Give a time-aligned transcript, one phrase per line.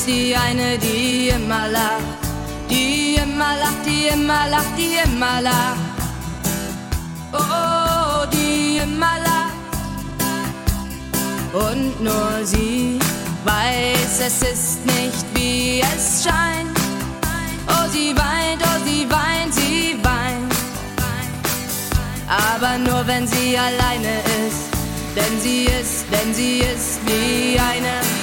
[0.00, 2.20] ist die eine, die immer lacht.
[2.70, 5.80] Die immer lacht, die immer lacht, die immer lacht.
[7.32, 9.58] Oh, die immer lacht.
[11.52, 12.98] Und nur sie
[13.44, 16.78] weiß, es ist nicht wie es scheint.
[17.68, 20.54] Oh, sie weint, oh, sie weint, sie weint.
[22.28, 24.14] Aber nur wenn sie alleine
[24.46, 24.70] ist.
[25.16, 28.19] Denn sie ist, denn sie ist wie eine,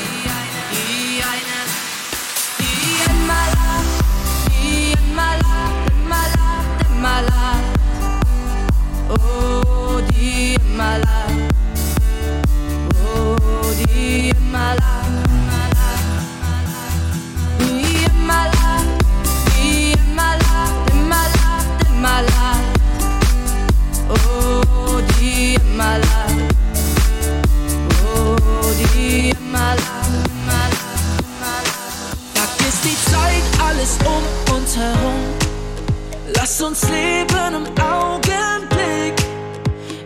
[33.78, 35.37] alles um uns herum.
[36.50, 39.16] Lass uns leben im Augenblick.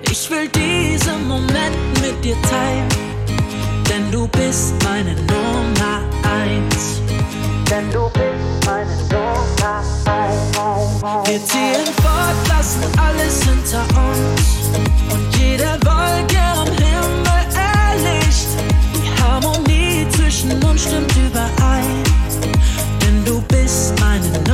[0.10, 2.90] Ich will diesen Moment mit dir teilen,
[3.88, 7.00] denn du bist meine Nummer eins.
[7.70, 11.30] Denn du bist meine Nummer eins.
[11.30, 14.42] Wir ziehen fort, lassen alles hinter uns
[15.14, 18.48] und jede Wolke am Himmel erlischt.
[18.96, 22.04] Die Harmonie zwischen uns stimmt überein,
[23.00, 24.51] denn du bist meine Nummer.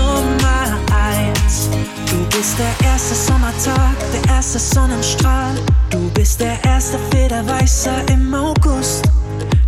[2.09, 5.55] Du bist der erste Sommertag, der erste Sonnenstrahl.
[5.89, 9.03] Du bist der erste Federweißer im August.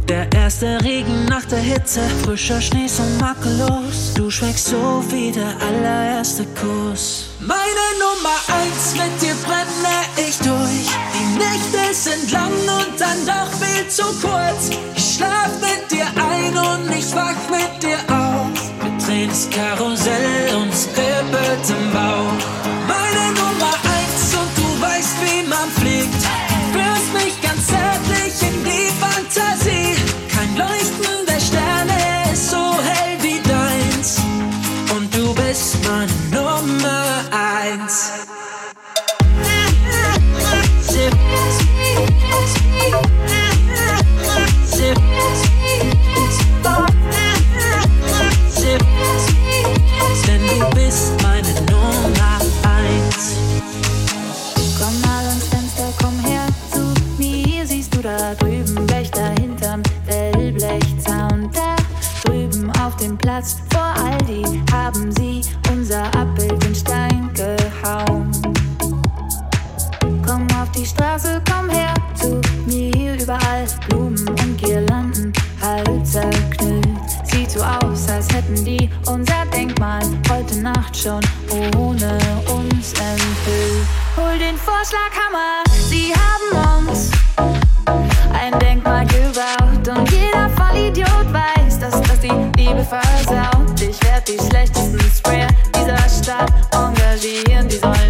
[0.08, 4.14] Der erste Regen nach der Hitze, frischer Schnee so makellos.
[4.16, 7.30] Du schmeckst so wie der allererste Kuss.
[7.40, 10.90] Meine Nummer eins, mit dir brenne ich durch.
[11.14, 14.72] Die Nächte sind lang und dann doch viel zu kurz.
[14.96, 18.78] Ich schlaf mit dir ein und ich wach mit dir auf.
[19.09, 22.46] Das Karussell und es kribbelt im Bauch.
[22.88, 23.78] Meine Nummer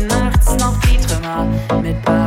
[0.08, 1.46] nachts noch die Trümmer
[1.82, 2.19] mit Parolen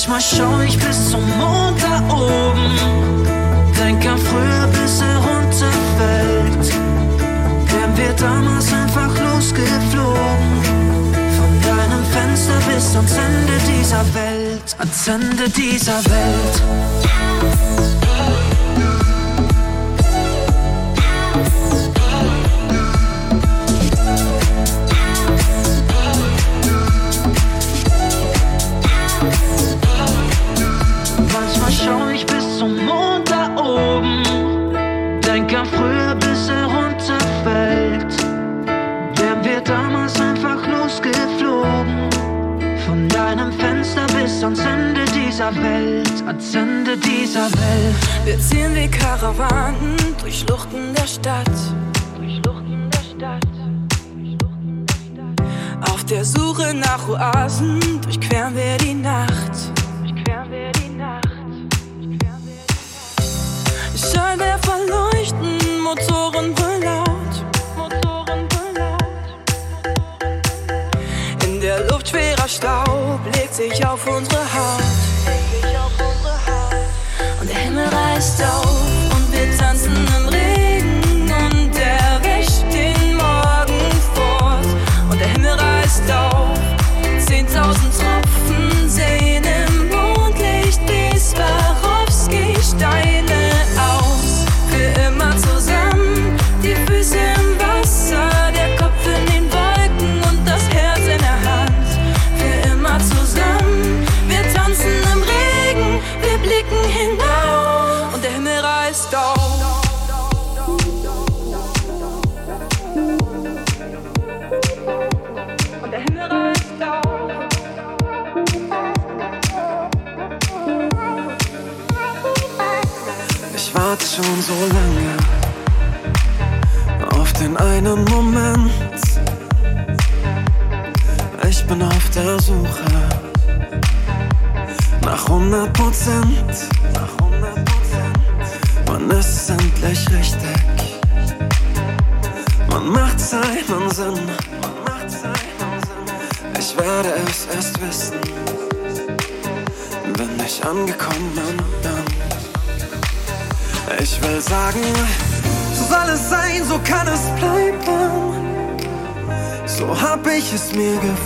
[0.00, 2.74] Manchmal schau ich bis zum Mond da oben,
[3.78, 6.72] denk an früher, bis er runterfällt.
[7.70, 10.52] Wären wir damals einfach losgeflogen,
[11.36, 16.19] von deinem Fenster bis ans Ende dieser Welt, ans Ende dieser Welt.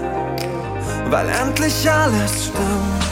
[1.10, 3.11] weil endlich alles stimmt.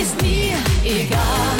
[0.00, 1.59] ist mir egal.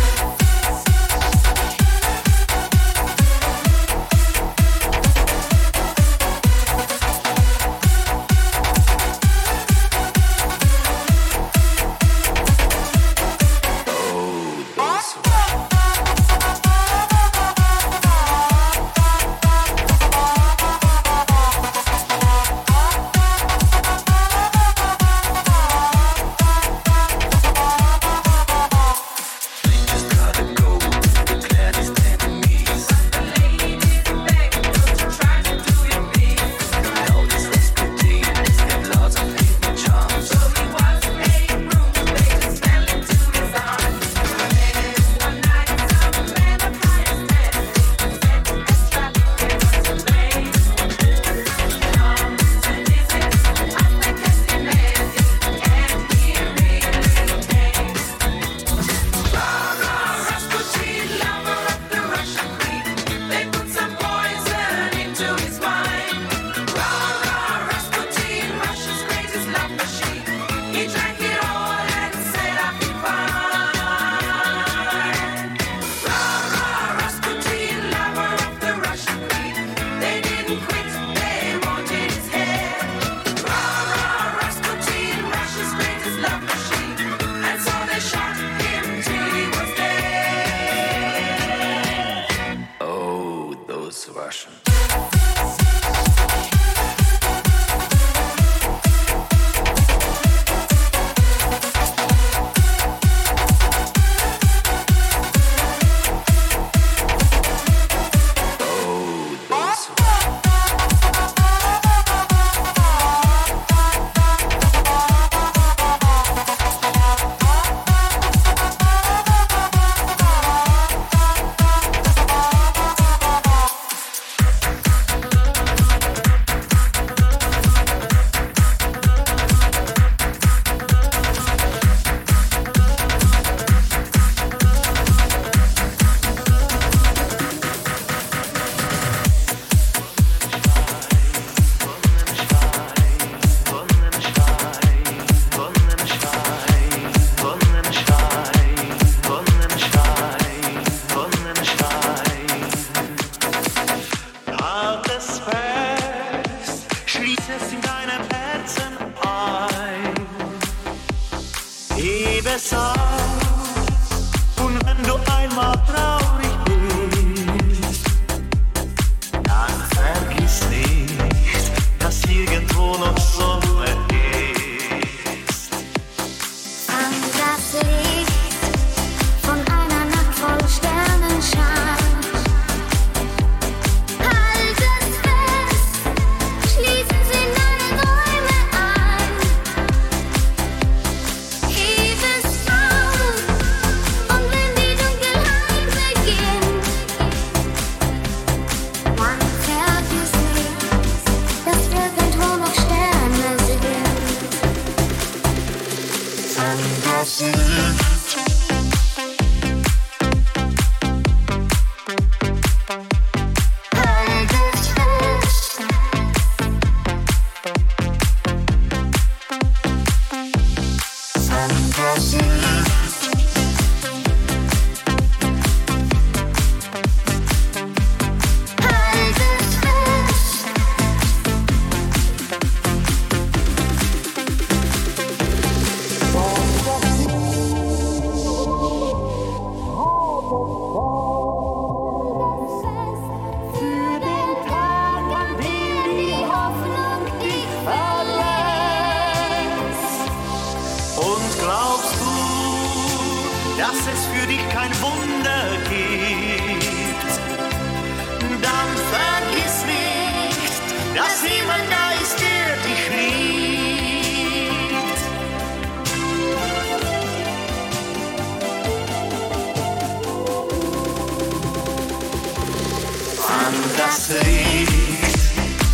[273.97, 275.37] Das Licht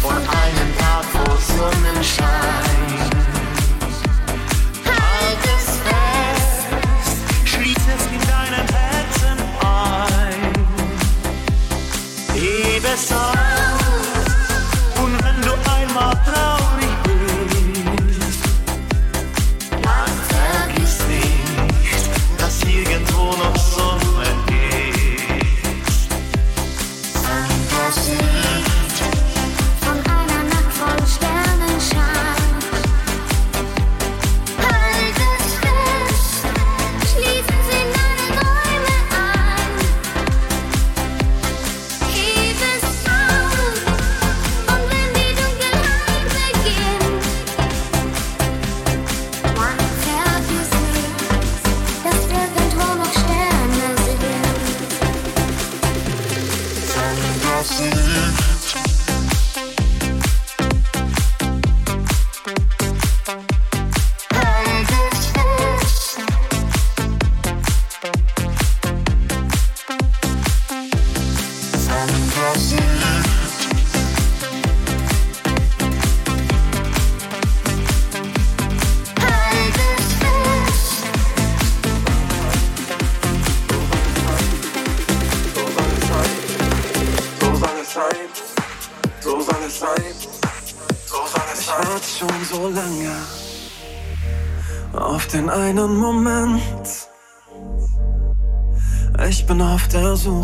[0.01, 2.46] von einem Tag, wo Sonnenschein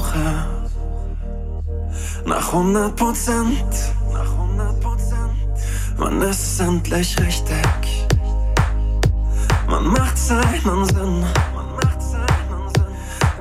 [0.04, 0.46] Suche
[2.26, 3.94] nach 100 Prozent.
[5.98, 8.08] Man ist endlich richtig.
[9.68, 11.26] Man macht seinen Sinn.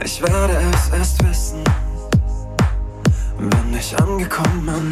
[0.05, 1.65] Ich werde es erst wissen,
[3.39, 4.89] wenn ich angekommen bin.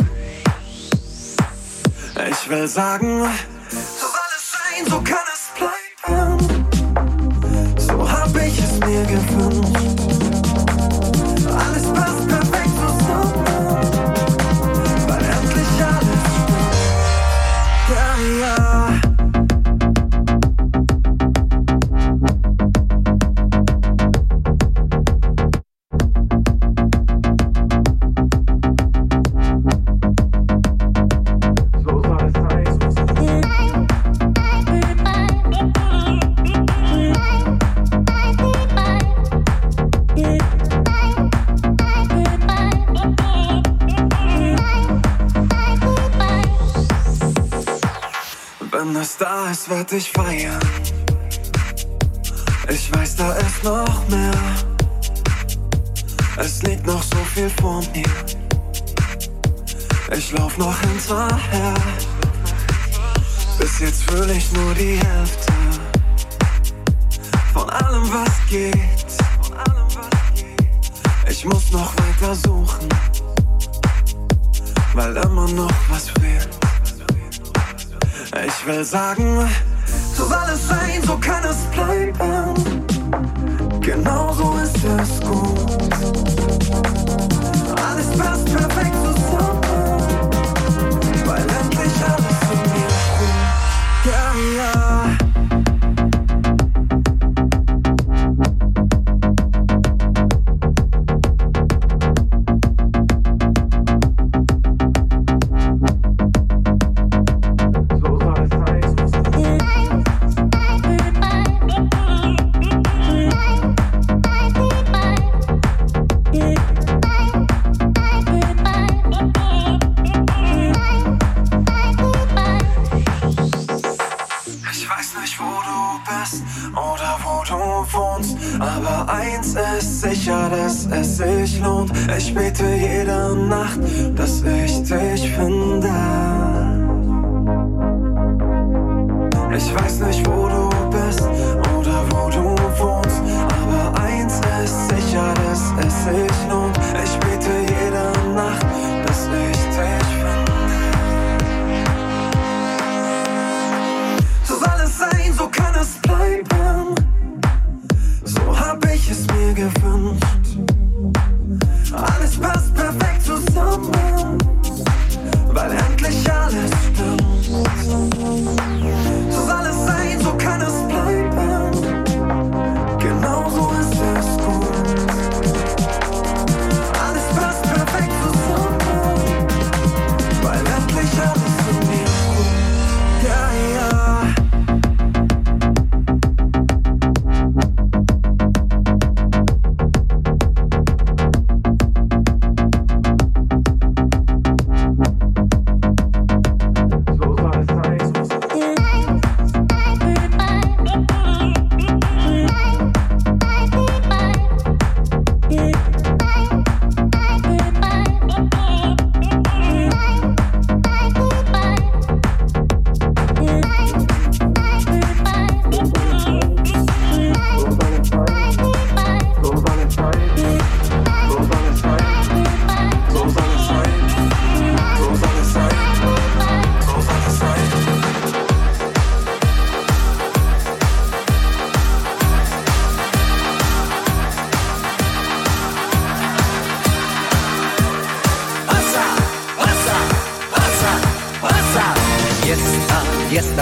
[2.30, 5.30] Ich will sagen, soll alles sein, so kann es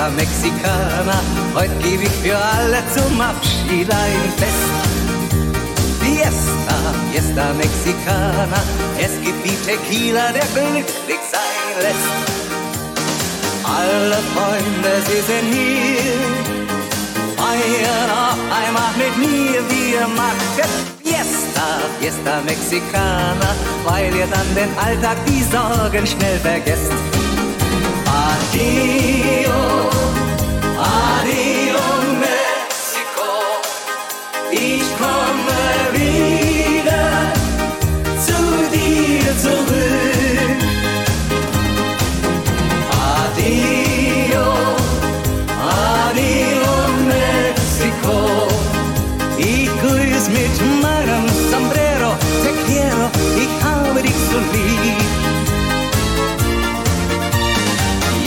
[0.08, 1.20] Coca Mexicana.
[1.54, 4.72] Heute gebe ich für alle zum Abschied ein Fest.
[6.00, 6.76] Fiesta,
[7.12, 8.62] Fiesta Mexikaner,
[8.98, 12.08] Es gibt die Tequila, der glücklich sein lässt.
[13.64, 16.48] Alle Freunde, sie sind hier.
[17.36, 20.70] Feiern auch einmal mit mir, wir machen
[21.02, 21.66] Fiesta,
[22.00, 26.92] Fiesta Mexikaner, weil ihr dann den Alltag, die Sorgen schnell vergesst.
[28.04, 29.07] Party,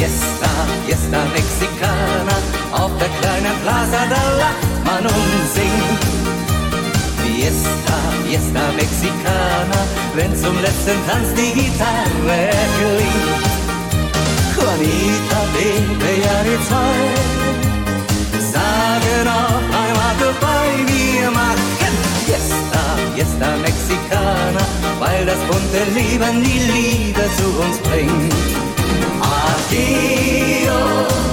[0.02, 0.50] Fiesta,
[0.88, 2.36] Fiesta Mexicana,
[2.72, 6.02] auf der kleinen Plaza, da lacht man und singt.
[7.22, 9.80] Fiesta, Fiesta Mexicana,
[10.16, 13.46] wenn zum letzten Tanz die Gitarre klingt.
[14.56, 17.22] Juanita, lebe ja die Zeit,
[18.54, 21.94] sage noch einmal dabei, wir machen
[22.26, 22.82] Fiesta,
[23.14, 24.66] Fiesta Mexicana,
[24.98, 28.71] weil das bunte Leben die Liebe zu uns bringt.
[29.72, 31.31] vacío.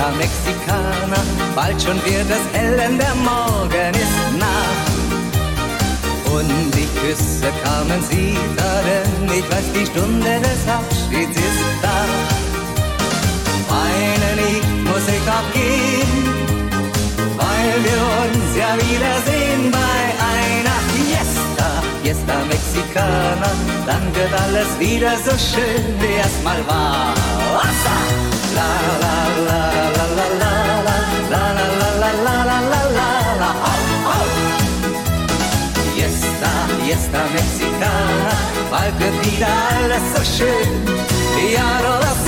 [0.00, 1.20] Fiesta Mexicana.
[1.54, 4.70] Bald schon wird es hell, denn der Morgen ist nah.
[6.32, 8.34] Und die Küsse kamen sie
[8.86, 11.98] denn ich weiß, die Stunde des Abschieds ist da.
[13.68, 16.12] Weinen ich muss ich auch gehen,
[17.36, 20.00] weil wir uns ja wiedersehen bei
[20.32, 23.50] einer Fiesta, Fiesta Mexicana.
[23.86, 27.14] Dann wird alles wieder so schön, wie es mal war.
[27.54, 28.29] Wasser!
[36.90, 38.32] Fiesta Mexicana,
[38.68, 40.68] bald wird wieder alles so schön.
[41.54, 42.18] Ja, nur das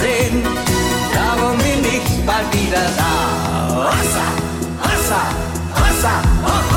[1.13, 3.91] darum bin ich bald wieder da.
[3.91, 4.27] Hossa,
[4.83, 5.23] hossa,
[5.75, 6.72] hossa, hossa.